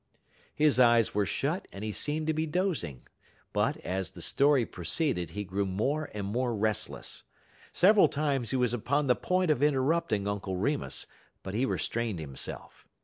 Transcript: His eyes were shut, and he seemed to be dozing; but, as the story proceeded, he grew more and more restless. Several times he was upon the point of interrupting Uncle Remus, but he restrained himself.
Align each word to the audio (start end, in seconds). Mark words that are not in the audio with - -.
His 0.55 0.79
eyes 0.79 1.13
were 1.13 1.27
shut, 1.27 1.67
and 1.71 1.83
he 1.83 1.91
seemed 1.91 2.25
to 2.25 2.33
be 2.33 2.47
dozing; 2.47 3.05
but, 3.53 3.77
as 3.81 4.09
the 4.13 4.21
story 4.23 4.65
proceeded, 4.65 5.29
he 5.29 5.43
grew 5.43 5.63
more 5.63 6.09
and 6.15 6.25
more 6.25 6.55
restless. 6.55 7.25
Several 7.71 8.07
times 8.07 8.49
he 8.49 8.55
was 8.57 8.73
upon 8.73 9.05
the 9.05 9.15
point 9.15 9.51
of 9.51 9.61
interrupting 9.61 10.27
Uncle 10.27 10.55
Remus, 10.55 11.05
but 11.43 11.53
he 11.53 11.67
restrained 11.67 12.17
himself. 12.19 12.87